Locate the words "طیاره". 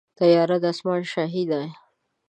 0.17-0.57